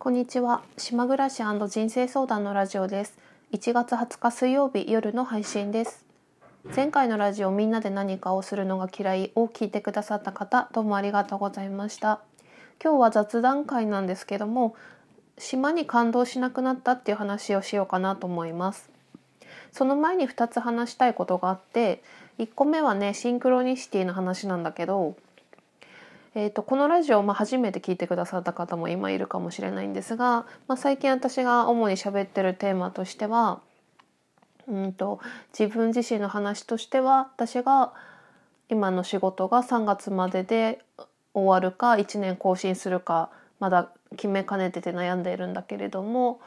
[0.00, 0.62] こんにちは。
[0.76, 3.18] 島暮らし人生相談のラジオです。
[3.50, 6.04] 1月20日水曜日夜の配信です。
[6.74, 12.20] 前回のラジオみんなで何かをするのが嫌いを聞いてくださった方どうもありがとうございました。
[12.80, 14.76] 今日は雑談会なんですけども
[15.36, 18.90] 島に感動しなくなったっていう話をしようかなと思います。
[19.72, 22.04] その前に2つ話したいことがあって
[22.38, 25.16] 1個目はねシンクロニシティの話なんだけど
[26.34, 33.60] えーと、このラジオ、まあ、初めて聞いてくださった方も今いるかもしれないんですが、まあ、最近私が主に喋ってるテーマとしては
[34.68, 35.20] うんと
[35.58, 37.92] 自分自身の話としては私が
[38.68, 40.80] 今の仕事が3月までで
[41.32, 46.40] 終わるか1年更新するかまだ決めかねてて悩んでいるんだけれども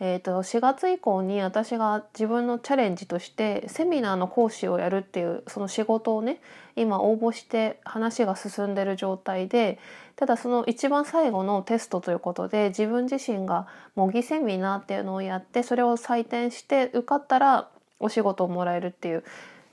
[0.00, 6.40] えー、と4月以降に私が自分のチャレンジとしてセミナーの講師をやるっていうその仕事をね
[6.76, 9.80] 今応募して話が進んでる状態で
[10.14, 13.66] ただその一番最後のテストということで自分自身が
[13.96, 19.24] 模擬セミナーっていうのをやってそれを採点して受かったらお仕事をもらえるっていう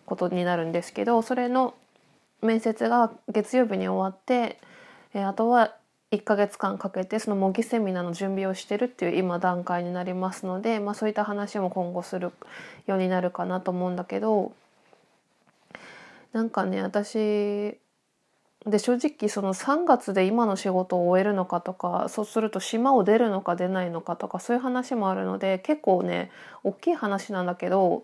[0.08, 1.76] ことになるんですけどそれの
[2.42, 4.59] 面接が月曜日に終わって、
[5.14, 5.73] えあとは
[6.11, 12.31] 1ヶ月間かけてその模擬セミナーの準備をしてるっていう今段階になりますので、まあ、そういった話も今後する
[12.88, 14.53] ようになるかなと思うんだけど
[16.31, 17.78] なんかね私
[18.66, 26.31] で正直その3月で今の仕事を終えるのかとかそうすると島を出るのか出ないのかとかそういう話もあるので結構ね
[26.64, 28.03] 大きい話なんだけど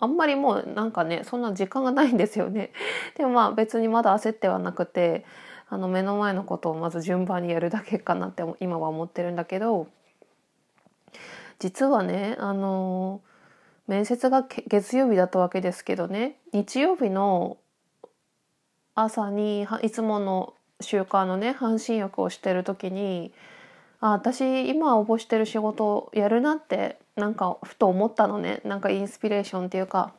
[0.00, 2.72] あんまりもうなんかねそんな時間がないんですよね。
[3.16, 5.24] でもまあ別にまだ焦ってはなくて
[5.74, 9.88] あの目の前のことをまず順番にやるだけかなって今は思ってるんだけど
[11.58, 13.20] 実はねあの
[13.88, 17.56] 面接が月曜日だったわけですけどね日曜日の
[18.94, 23.32] 朝にいつもの習慣のね半身浴をしてる時に
[24.00, 28.60] あ私今応募してる仕事やるなってなんかふと思ったのね。
[28.64, 30.12] なんかインスピレーションっていうか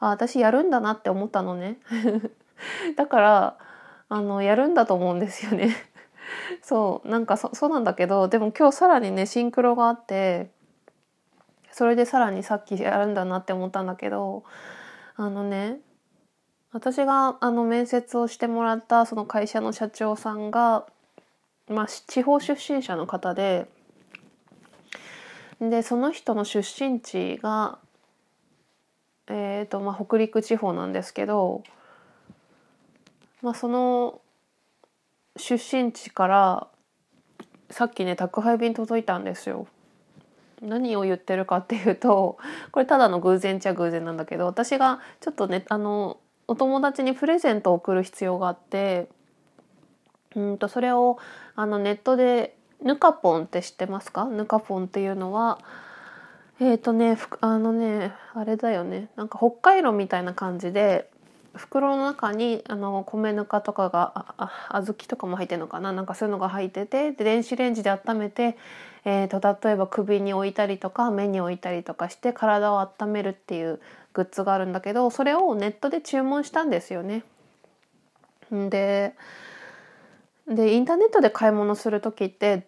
[0.00, 1.78] あ私やるんだなって思ったのね。
[2.96, 3.63] だから
[4.08, 5.74] あのやるんだと思うんですよね。
[6.62, 10.50] そうなんかそうなんだけどでも今日さらにねシンクロがあって
[11.70, 14.44] それでさらにさっきやるんだなって思ったんだけど
[15.16, 15.80] あのね
[16.72, 20.86] 私があの面接をしてもらったその会社の社長さんが、
[21.68, 23.68] まあ、地方出身者の方で
[25.60, 27.78] でその人の出身地が、
[29.28, 31.62] えーとまあ、北陸地方なんですけど
[33.44, 34.22] まあ、その
[35.36, 36.68] 出身地から
[37.68, 39.66] さっきね宅配便届いたんですよ。
[40.62, 42.38] 何を言ってるかっていうと
[42.72, 46.16] これただの偶然っちゃ偶然なんだけど私がちょっとねあの
[46.48, 49.08] お友達にプレゼントを送る必要があって
[50.34, 51.18] うんとそれを
[51.54, 54.24] あのネットでヌカポンって知ってますか？
[54.24, 55.58] ヌカポンっていうのは
[56.60, 61.10] えっ、ー、とねあのねあれだよねなんか北海道みたいな感じで
[61.54, 64.34] 袋の中にあの米ぬかとかが
[64.70, 65.92] 小豆とかも入ってるのかな？
[65.92, 68.56] なんかそういうのが入っててで電子レンジで温めて、
[69.04, 73.80] えーと、例えば首に置いたりとか目に置いたりとかして体を温めるっていう
[74.12, 77.22] グッズがあるんだけどそれをネットで注文したんですよね。
[78.50, 79.14] で
[80.48, 82.66] でインターネットで買い物する時って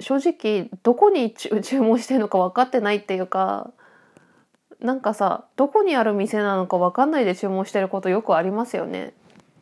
[0.00, 3.70] 正直どこに注 文してるのか分かってないっていうか
[4.80, 9.12] なんかさどこにある店なのか分かんないで注文してることよくありますよね。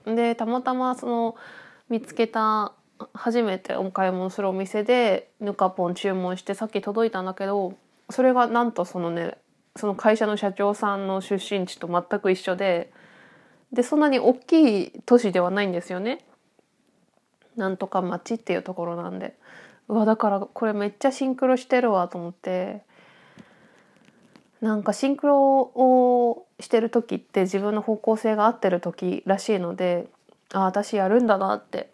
[0.05, 1.37] でたまたまその
[1.89, 2.73] 見つけた
[3.15, 7.75] 初めてお買い物するお店でぬかポン注文してさっき届いたんだけど
[8.11, 9.39] それがなんとそのね
[9.77, 12.93] その会社の社長さんの出身地と全く一緒で
[13.73, 16.25] でそんなに大きい都市ではないんですよね。
[17.57, 19.35] なんとか町っていうところなんで
[19.89, 22.85] うわだからこれめっちゃシンクロしてるわと思って
[24.61, 30.09] なんかシンクロをしてる時って自分の方向性が合ってる時らしいので
[30.53, 31.91] ああ私やるんだなって、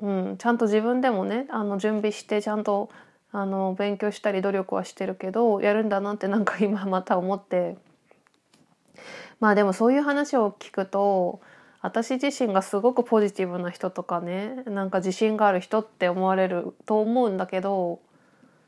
[0.00, 2.90] うん、ちゃんと自分でもねあの準備してちゃんと
[3.32, 7.76] あの勉強したり努力はしてるけどやるんだなってなんか今また思って
[9.40, 11.40] まあでもそういう話を聞くと
[11.80, 18.00] 私自身がすごくポジティブな人とかねなんか自信がある人って思われると思うんだけど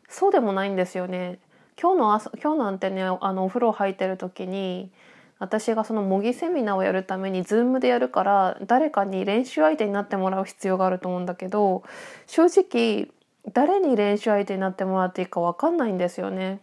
[0.09, 1.39] そうでもないんですよね。
[1.81, 4.91] 今日の朝今日なんてねあのお風呂入ってる時に
[5.39, 11.83] 私がその模擬セミナーをやるために Zoom でやるから誰かに練習相手になってもらう必要があると思うんだけど
[12.27, 13.09] 正直
[13.53, 16.61] 誰に練習相手になってもらっていいか分かんないんですよね。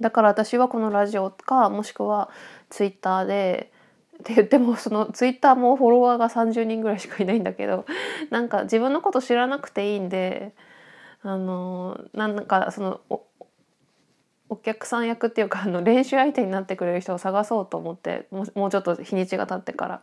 [0.00, 2.30] だから私はこのラジオかもしくは
[2.70, 3.72] Twitter で
[4.20, 7.84] って言ってもその Twitter もフォロワーが30人ぐらいしかいないんだけど
[8.30, 10.54] なんか自分のこと知らなくていいんで
[11.22, 13.00] ああのなんかその
[14.48, 20.00] お客さん役っていうかあの練習相手になってくれる人を探そうと思ってもうもうちょっと日にちが経ってから。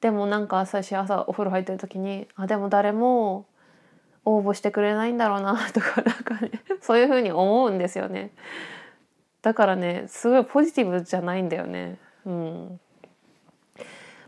[0.00, 3.46] でもなんか最初朝お風呂入ってる時にあでも誰も
[4.24, 8.30] 応募してくれないんだろうなとかなんかね そういうふうに思うんですよね。
[9.42, 11.98] だからねすごいポジティブじゃないんだよね。
[12.26, 12.80] うん。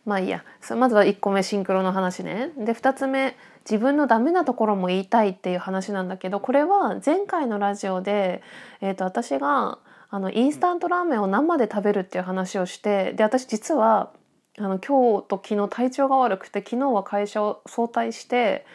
[0.04, 0.44] まあいいや。
[0.76, 2.52] まずは1個目シンクロの話ね。
[2.56, 3.36] で2つ目
[3.68, 8.42] 自分のダメなところも言いたいっていう話なんだけどこれは前回のラジオで、
[8.80, 9.78] えー、と私が
[10.10, 14.10] あのインスタントラーメンを生で食べるっていう話をしてで私実は
[14.58, 18.66] あの今日と昨日体調が悪くて昨日は会社を早退して、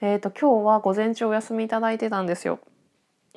[0.00, 2.58] えー、と今日は午前中お休みいただいてたんですよ。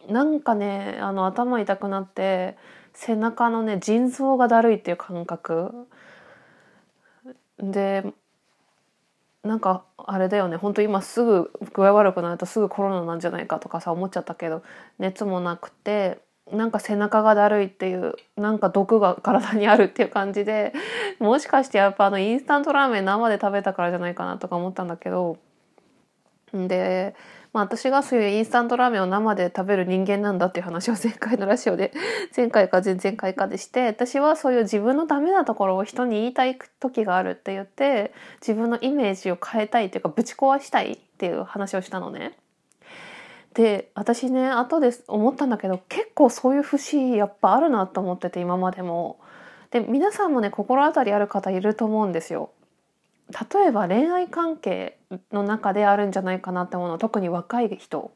[0.09, 2.57] なんかねあの頭痛くなって
[2.94, 5.88] 背中のね腎臓がだるいっていう感覚。
[7.59, 8.03] で
[9.43, 10.57] なんかあれだよね。
[10.57, 14.63] 本当今すぐ具合悪くなるとすぐコロナなんじゃないかとかさ思っちゃったけど
[14.97, 16.19] 熱もなくて
[16.51, 20.73] なんか背中がだるいっていうなんか毒が体にあるっていう感じで
[21.19, 25.37] もしかしてやっぱあのインスタントラーメン生で食べたからじゃないかなとか思ったんだけど
[26.53, 27.15] で
[27.55, 31.93] まあ、私がそういうインスタントラーメンを生で食べる人間なんだっていう話を前回のラジオで
[32.35, 42.33] 前回か前々回かでして私はそういう自分のダメなところを人に言いたい時があるって言って自分のイメージを変えたいっていうかぶち壊したいっていう話をしたのね。
[43.53, 49.17] で私ね後で思ったんだけど結構そういう節やっぱあるなと思ってて今までも。
[49.71, 52.49] で皆さんもね心当たりある方いると思うんですよ。
[53.30, 54.98] 例えば恋愛関係
[55.31, 58.12] の中であるんじゃないかなって思うの特に若い人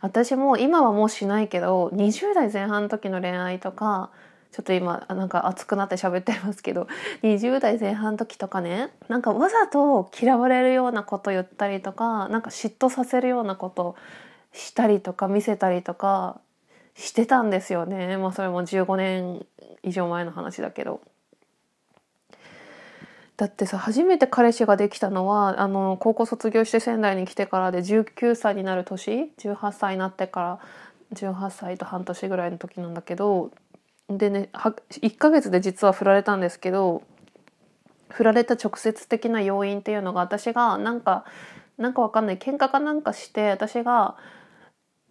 [0.00, 4.10] 私も今はもうしないけど20代前半の時の恋愛とか
[4.52, 6.86] ちょっと今なんか熱くなって喋ってますけど
[7.22, 13.96] 20代前半の時とかねなんかわざと嫌われるようなこと言ったりとかなんか嫉妬させるようなこと
[14.52, 16.40] したりとか見せたりとか
[16.94, 19.46] してたんですよねまあそれも15年
[19.82, 21.00] 以上前の話だけど。
[23.36, 30.58] だってさ初めて彼氏ができたのはあの高校卒業して仙台に来てからで19歳になる年18歳になってから
[31.14, 33.50] 18歳と半年ぐらいの時なんだけど
[34.08, 37.02] でねは1ヶ月で実は振られたんですけど
[38.08, 41.24] 振られた直接的な要因っていうのが私がなんか
[41.78, 42.38] なんかわかんない。
[42.38, 44.16] 喧嘩かなんかして私が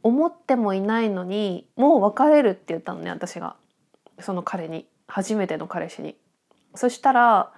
[0.03, 3.55] 思ってもいないのにもう別れるって言ったのね私が。
[4.19, 4.87] その彼に。
[5.07, 6.15] 初めての彼氏に。
[6.73, 7.51] そしたら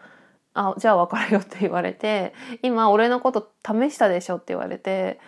[0.57, 2.33] あじゃあ別れよって言われて
[2.63, 5.19] 今俺のこと試したでしょって言われて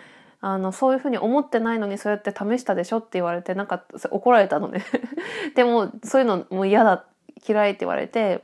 [0.42, 4.84] あのそういうふうに思ってないのにそうやって試したでしょって言われてなんか怒られたのね。
[5.56, 7.06] でもそういうのもう嫌だ
[7.48, 8.42] 嫌いって言われて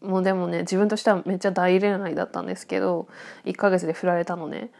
[0.00, 3.08] もうでもね自分としてはめっちゃ大恋愛だったんですけど
[3.44, 4.70] 1ヶ月で振られたのね。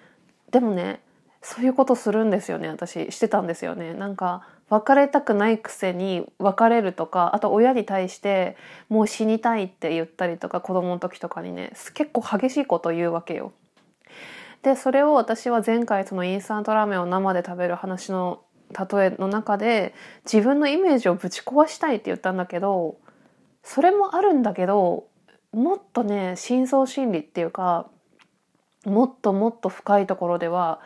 [0.52, 1.00] でもね
[1.42, 3.10] そういうことするんですよね私。
[3.10, 3.94] してたんですよね。
[3.94, 8.56] なんか別れたくないくせに別れるとかあと親に対して
[8.88, 13.52] もう死にたいって言ったりとか子供の時とかにね結構激しいことを言うわけよ。
[14.62, 19.94] でそれを私は前回そのインスタントラーメンを生で食べる話の例えの中で
[20.30, 22.96] 自分のイメージをぶち壊したいって言ったんだけど
[23.62, 25.06] それもあるんだけど
[25.52, 27.88] もっとね深層心理っていうか
[28.84, 30.80] もっともっと深いところでは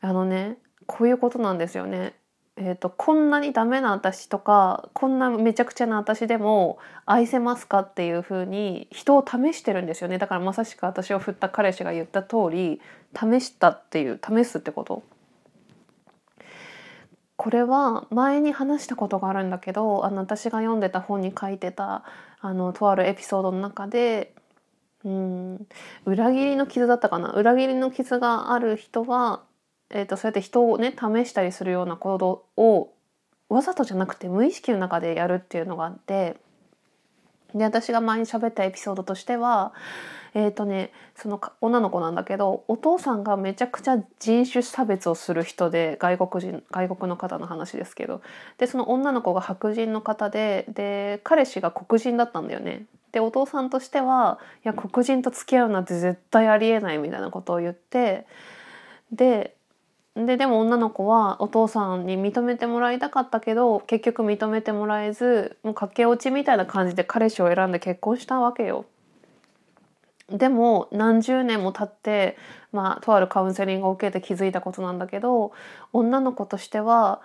[0.00, 2.14] あのねこういうことなんですよね。
[2.58, 10.16] えーと、こんなにダメな私とかこんなめちゃくちゃな私でも愛せますかっていう風に人を試してるんですよね。
[10.16, 12.80] だからまさしく私を振った彼氏が言った通り
[13.14, 15.02] 試したっていう試すってこと。
[17.36, 22.04] これは前に話したことがあるんだけどあの私が読んでた本に書いてた
[22.40, 24.32] あのとあるエピソードの中で
[25.04, 25.66] うん
[26.06, 27.32] 裏切りの傷だったかな。
[27.32, 29.42] 裏切りの傷がある人は
[29.90, 32.92] えーと、そうやって人をね試したりするような行動を
[33.48, 36.36] わざとじゃなくて無意識の中でやるっていうのがあって
[37.54, 39.72] で私が前に喋ったエピソードとしては
[40.34, 48.20] えっ、ー、とねその女の子なんだけどお父さんがめちゃくちゃ人種差別をする人で外国人外国の方の話ですけど
[48.58, 52.84] でその女の子が白人の方でで彼氏が黒人だったんだよね。
[53.12, 58.26] でお父さんとしてはいや黒人と付き合うなんて絶対ありえないみたいなことを言って
[59.10, 59.55] で
[60.16, 68.86] ででも女の子はお父さんに認めてもらいたかったけど結局認めてもらえずもう駆け落ちみたいな感じで彼氏を選んで結婚したわけよ。
[70.30, 72.36] でも何十年も経って、
[72.72, 75.52] まあ、とあるカウンセリングを受けて気づいたことなんだけど
[75.92, 77.20] 女の子としては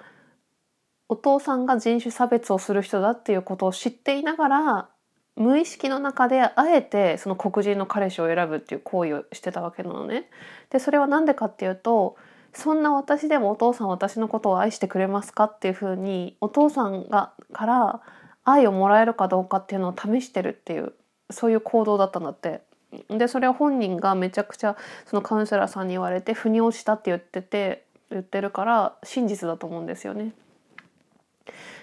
[1.07, 4.89] お父さんが人種差別をする人だっていうことを知っていながら
[5.35, 10.29] 無意識の中であえてその黒人の彼氏を選ぶっていう行為をしてたわけなのね。
[10.69, 12.17] でそれは何でかっていうと
[12.53, 15.45] そんな私でもお父さん私のことを愛してくれますか？
[15.45, 18.01] っていうふうにお父さんがから
[18.43, 20.93] 愛をもらえるかどうかっていうのを試してるっていう
[21.29, 22.61] そういう行動だったんだって。
[23.07, 30.33] でそれは本人がめちゃくちゃそのカウンセラーさんに言われて腑に落ちたって言ってて言ってるから真実だと思うんですよね。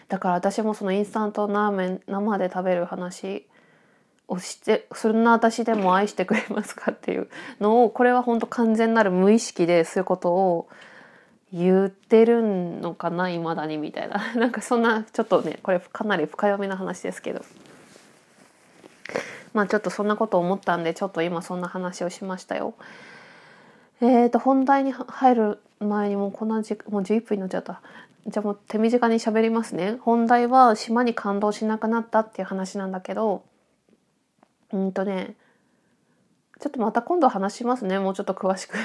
[0.09, 3.47] だから私もそのインスタントラーメン生で食べる話
[4.29, 7.29] をしてそんな私でも愛してくれますかっていう
[7.61, 10.69] のをこれは本当完全なる無意識でそういうことを
[11.53, 14.21] 言ってるのかな未だにみたいな。
[14.37, 17.43] なんかそんなちょっとねこれかなり深読みな話ですけど。
[19.55, 22.75] まあちょっとそんなこと思ったんでちょっと今そんな話をしましたよ。
[24.03, 27.81] えーと本題に入る前にもうこんな時もう11分になっちゃった。
[28.27, 29.97] じゃあもう手短に喋りますね。
[30.03, 33.43] 本題は島に感動しなくなったっていう話なんだけど。
[34.73, 35.37] うんとね
[36.61, 38.77] ちょっとまた今度話しますねもうちょっと詳しく。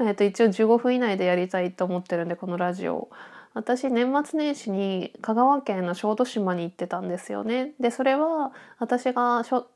[0.00, 3.08] えと一応15分以内でやりたいと思ってるんでこのラジオ
[3.54, 7.72] 私年末年始に香川県の小豆島に行ってたんですよね。
[7.80, 9.66] でそれは私がしょ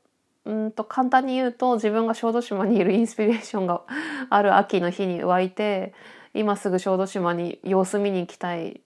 [0.45, 3.81] うんと簡単に言うと自分が小豆島にいるインスピレーションが
[4.29, 5.93] ある秋の日に湧いて
[6.33, 8.81] 今すぐ小豆島に様子見に行きたい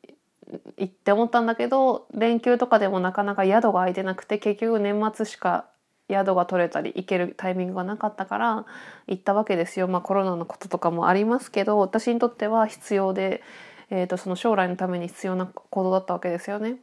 [0.77, 5.65] 行って思ったんだけど連休とかでもなかなか宿が空いてなくて結局年末しか
[6.11, 8.65] 宿が取れたり行けるタイミングがなかったから
[9.07, 9.87] 行ったわけですよ。
[9.87, 13.41] まあコロナのこととかもありますけど私にとっては必要で、
[13.89, 16.77] えー、とその将来のために必要な行動だったわけですよね。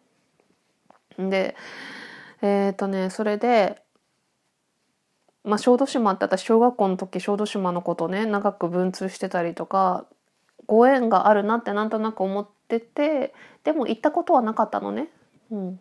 [1.18, 1.56] で
[2.42, 3.82] えっ、ー、とねそれで
[5.44, 10.04] まあ、小豆島って私小学校の時小豆島のことね長く文通してたりとか
[10.66, 13.32] ご縁があるなってなんとなく思ってて
[13.64, 15.08] でも行ったことはなかったのね。
[15.50, 15.80] うん、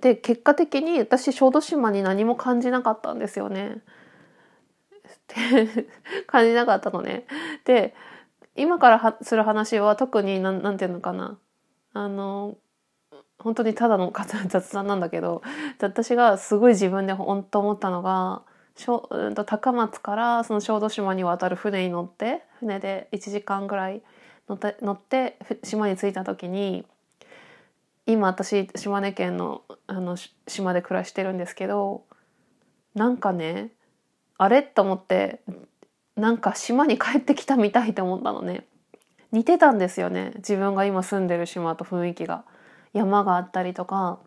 [0.00, 3.82] で結果的に私小豆島に何も感じなかったんですよね。
[6.26, 7.26] 感じなかったのね。
[7.64, 7.94] で
[8.54, 11.38] 今からする話は特に何ていうのかな
[11.92, 12.56] あの
[13.38, 14.12] 本当にただの
[14.48, 15.42] 雑談なんだけど
[15.80, 18.42] 私がすごい自分で本当思ったのが
[19.46, 24.02] 高松からその小豆島に渡る船に乗って船で1時間ぐらい
[24.48, 26.86] 乗って乗って島に着いた時に
[28.06, 32.04] 今私島根県のあの島で暮らしてるんですけど
[32.94, 33.70] なんかね
[34.38, 35.40] あれと思って
[36.16, 38.64] なんか島に帰ってきたみたいと思ったのね。
[39.32, 40.32] 似てたんですよね。
[40.36, 42.44] 自分が今住んでる島と雰囲気が。
[42.92, 44.18] 山があったりとか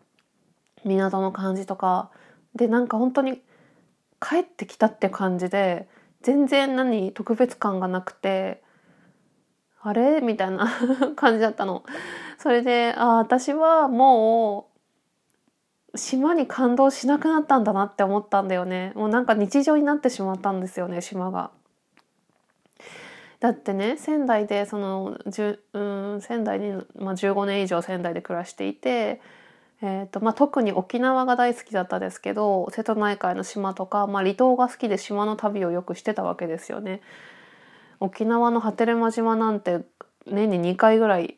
[0.84, 2.10] 港の感じとか。
[2.54, 3.42] でなんか本当に
[4.20, 5.88] 帰ってきたって感じで
[6.22, 8.62] 全然何特別感がなくて
[9.82, 10.20] あれ？
[10.20, 10.68] みたいな
[11.16, 11.84] 感じだったの。
[12.38, 14.68] それであ私はも
[15.92, 18.92] う島に感動しなくなったんだなって思ったんだよね。
[18.94, 21.50] もうなんか日常になってしまったんですよね島が。
[23.40, 25.16] だってね仙台でその
[25.72, 29.20] うん仙台に、まあ、15年以上仙台で暮らしていて
[29.82, 37.00] えーとまあ、特に沖縄が大好きだったですけど瀬戸内海の島とか、まあ、離島が好きで島の旅をよくしてたわけですよね。
[38.00, 39.80] 沖縄の波照間島なんて
[40.26, 41.36] 年に2回ぐらい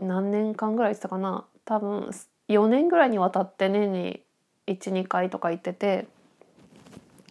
[0.00, 2.10] 何年間ぐらいしたかな多分
[2.48, 4.22] 4年ぐらいにわたって年に
[4.66, 6.06] 12回とか行ってて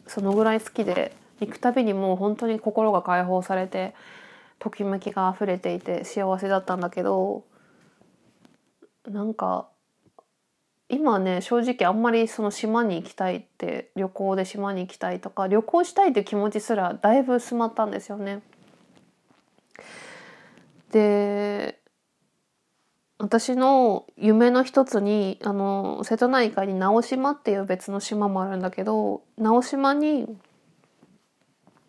[0.07, 3.93] そのぐらい好きで行くたびにもう本当に心が解放されて
[4.59, 7.43] ときめきが溢れていて幸せだったんだけど
[9.07, 9.67] なんか
[10.89, 18.41] 今ね正直あんまりその島に行きたいって旅行で島に行きたいとか旅行したいって気持ちすらだいぶ薄まったんですよね。
[20.91, 21.79] で
[23.17, 30.25] 私の夢の一つにあの瀬戸内海に直島っていう別の島もあるんだけど直島に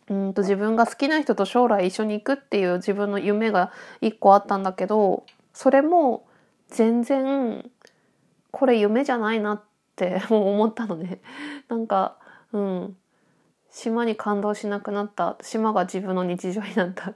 [0.09, 6.27] うんと自分が好きな人と将来一緒に行くっていう自分の夢が一個あったんだけどそれも
[6.69, 7.71] 全然
[8.51, 9.63] これ夢じゃないなっ
[9.97, 11.21] て もう思ったのね。
[11.69, 12.17] なんか、
[12.53, 12.97] うん。
[13.71, 15.37] 島に感動しなくなった。
[15.43, 17.15] 島が自分の日常になった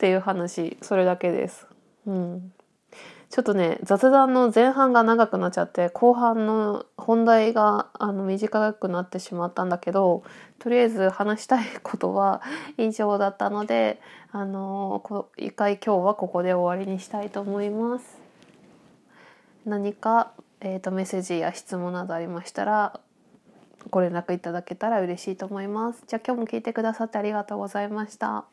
[0.00, 0.78] っていう話。
[0.80, 1.66] それだけです。
[2.06, 2.52] うん。
[3.28, 10.22] ちょっとね、雑談の前半が長くなっちゃって、後半の本題があの短くなってしまったんだけど、
[10.58, 12.40] とりあえず話したいことは
[12.78, 14.00] 以上だったので、
[14.32, 15.04] あの、
[15.36, 18.18] 一回今日はここで終わりにしたいと思います。
[19.66, 23.00] 何か、えーと、メッセージや質問などありましたら
[23.90, 26.02] ご連絡いただけたら嬉しいと思います。
[26.06, 28.46] じゃあ今日も聞いてくださってありがとうございました。